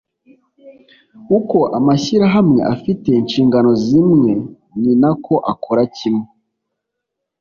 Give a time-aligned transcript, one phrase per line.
[1.37, 4.31] uko amashyirahamwe afite inshingano zimwe
[4.81, 6.27] ni nako akora kimwe